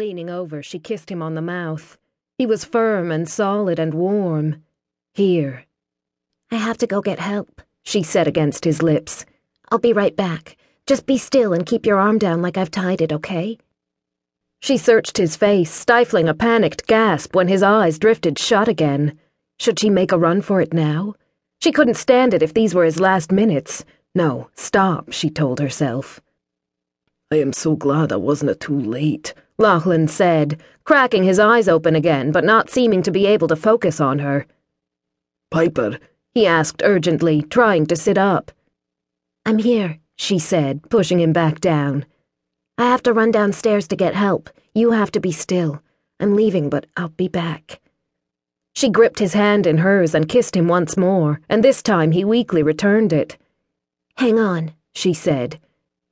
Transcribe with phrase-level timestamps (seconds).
[0.00, 1.98] Leaning over, she kissed him on the mouth.
[2.38, 4.62] He was firm and solid and warm.
[5.12, 5.66] Here.
[6.50, 9.26] I have to go get help, she said against his lips.
[9.68, 10.56] I'll be right back.
[10.86, 13.58] Just be still and keep your arm down like I've tied it, okay?
[14.62, 19.18] She searched his face, stifling a panicked gasp when his eyes drifted shut again.
[19.58, 21.12] Should she make a run for it now?
[21.60, 23.84] She couldn't stand it if these were his last minutes.
[24.14, 26.22] No, stop, she told herself.
[27.30, 32.32] I am so glad I wasn't too late, Lachlan said, cracking his eyes open again,
[32.32, 34.46] but not seeming to be able to focus on her.
[35.50, 35.98] Piper,
[36.32, 38.50] he asked urgently, trying to sit up.
[39.44, 42.06] I'm here, she said, pushing him back down.
[42.78, 44.48] I have to run downstairs to get help.
[44.74, 45.82] You have to be still.
[46.18, 47.80] I'm leaving, but I'll be back.
[48.74, 52.24] She gripped his hand in hers and kissed him once more, and this time he
[52.24, 53.36] weakly returned it.
[54.16, 55.60] Hang on, she said.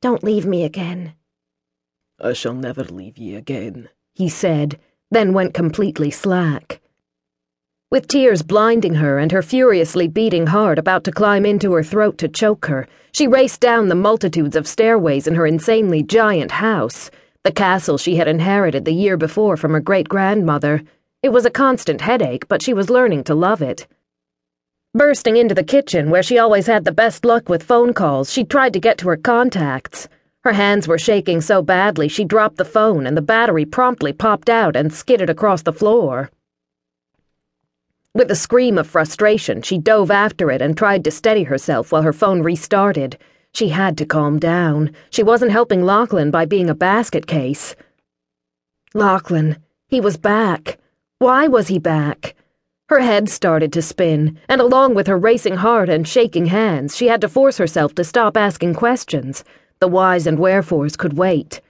[0.00, 1.12] Don't leave me again.
[2.20, 4.78] I shall never leave ye again, he said,
[5.10, 6.80] then went completely slack.
[7.90, 12.18] With tears blinding her and her furiously beating heart about to climb into her throat
[12.18, 17.10] to choke her, she raced down the multitudes of stairways in her insanely giant house,
[17.42, 20.82] the castle she had inherited the year before from her great grandmother.
[21.22, 23.86] It was a constant headache, but she was learning to love it.
[24.94, 28.44] Bursting into the kitchen, where she always had the best luck with phone calls, she
[28.44, 30.08] tried to get to her contacts.
[30.44, 34.50] Her hands were shaking so badly she dropped the phone and the battery promptly popped
[34.50, 36.30] out and skidded across the floor.
[38.12, 42.02] With a scream of frustration, she dove after it and tried to steady herself while
[42.02, 43.18] her phone restarted.
[43.54, 44.92] She had to calm down.
[45.08, 47.74] She wasn't helping Lachlan by being a basket case.
[48.92, 49.56] Lachlan.
[49.88, 50.78] He was back.
[51.20, 52.34] Why was he back?
[52.90, 57.08] Her head started to spin, and along with her racing heart and shaking hands, she
[57.08, 59.42] had to force herself to stop asking questions.
[59.80, 61.60] The whys and wherefores could wait.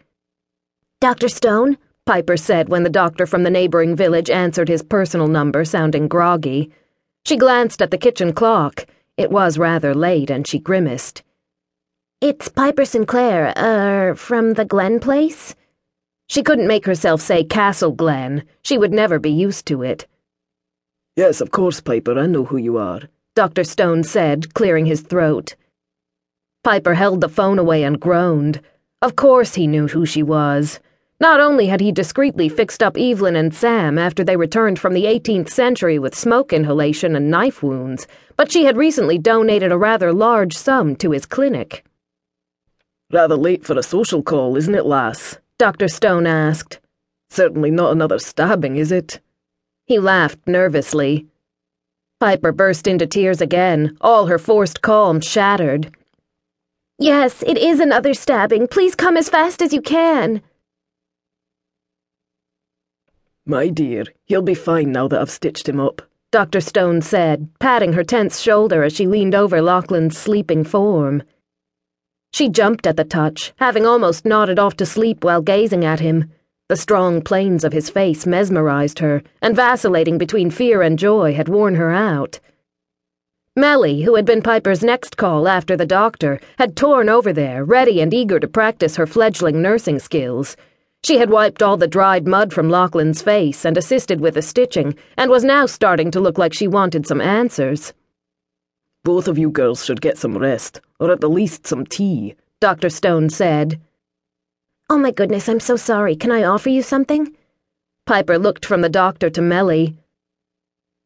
[1.01, 1.29] Dr.
[1.29, 1.79] Stone?
[2.07, 6.71] Piper said when the doctor from the neighboring village answered his personal number, sounding groggy.
[7.25, 8.87] She glanced at the kitchen clock.
[9.17, 11.23] It was rather late, and she grimaced.
[12.21, 15.55] It's Piper Sinclair, er, from the Glen place?
[16.27, 18.45] She couldn't make herself say Castle Glen.
[18.63, 20.07] She would never be used to it.
[21.17, 23.03] Yes, of course, Piper, I know who you are,
[23.35, 23.65] Dr.
[23.65, 25.55] Stone said, clearing his throat.
[26.65, 28.63] Piper held the phone away and groaned.
[29.03, 30.81] Of course he knew who she was.
[31.21, 35.05] Not only had he discreetly fixed up Evelyn and Sam after they returned from the
[35.05, 38.07] 18th century with smoke inhalation and knife wounds,
[38.39, 41.85] but she had recently donated a rather large sum to his clinic.
[43.13, 45.37] Rather late for a social call, isn't it, lass?
[45.59, 45.87] Dr.
[45.87, 46.81] Stone asked.
[47.29, 49.21] Certainly not another stabbing, is it?
[49.85, 51.27] He laughed nervously.
[52.21, 55.95] Piper burst into tears again, all her forced calm shattered.
[56.99, 58.69] Yes, it is another stabbing.
[58.69, 60.43] Please come as fast as you can.
[63.45, 66.61] My dear, he'll be fine now that I've stitched him up, Dr.
[66.61, 71.25] Stone said, patting her tense shoulder as she leaned over Lachlan's sleeping form.
[72.33, 76.31] She jumped at the touch, having almost nodded off to sleep while gazing at him.
[76.69, 81.49] The strong planes of his face mesmerized her, and vacillating between fear and joy had
[81.49, 82.41] worn her out.
[83.57, 88.01] Melly, who had been Piper's next call after the doctor, had torn over there, ready
[88.01, 90.57] and eager to practice her fledgling nursing skills.
[91.05, 94.97] She had wiped all the dried mud from Lachlan's face and assisted with the stitching,
[95.17, 97.93] and was now starting to look like she wanted some answers.
[99.05, 102.91] Both of you girls should get some rest, or at the least some tea, Dr.
[102.91, 103.81] Stone said.
[104.91, 106.17] Oh my goodness, I'm so sorry.
[106.17, 107.37] Can I offer you something?
[108.05, 109.97] Piper looked from the doctor to Melly.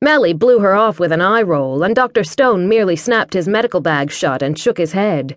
[0.01, 2.23] Melly blew her off with an eye roll, and Dr.
[2.23, 5.37] Stone merely snapped his medical bag shut and shook his head.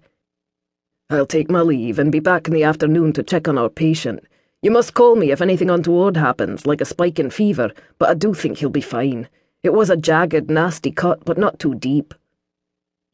[1.10, 4.24] I'll take my leave and be back in the afternoon to check on our patient.
[4.62, 8.14] You must call me if anything untoward happens, like a spike in fever, but I
[8.14, 9.28] do think he'll be fine.
[9.64, 12.14] It was a jagged, nasty cut, but not too deep.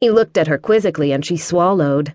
[0.00, 2.12] He looked at her quizzically and she swallowed.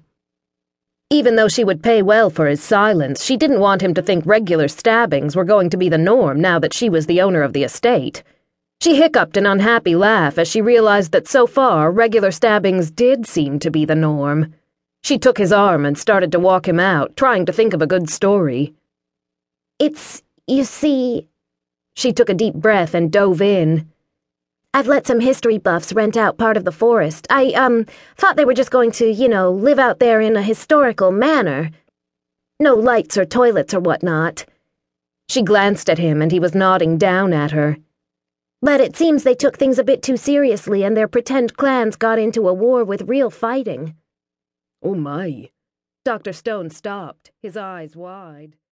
[1.10, 4.26] Even though she would pay well for his silence, she didn't want him to think
[4.28, 7.54] regular stabbings were going to be the norm now that she was the owner of
[7.54, 8.24] the estate.
[8.84, 13.58] She hiccuped an unhappy laugh as she realized that so far regular stabbings did seem
[13.60, 14.54] to be the norm.
[15.04, 17.88] She took his arm and started to walk him out, trying to think of a
[17.88, 18.74] good story.
[19.80, 21.30] It's, you see.
[21.96, 23.90] She took a deep breath and dove in.
[24.74, 27.26] I've let some history buffs rent out part of the forest.
[27.30, 27.86] I, um,
[28.18, 31.72] thought they were just going to, you know, live out there in a historical manner.
[32.60, 34.46] No lights or toilets or whatnot.
[35.30, 37.78] She glanced at him and he was nodding down at her.
[38.64, 42.18] But it seems they took things a bit too seriously and their pretend clans got
[42.18, 43.96] into a war with real fighting.
[44.82, 45.50] Oh my.
[46.06, 46.32] Dr.
[46.32, 48.56] Stone stopped, his eyes wide.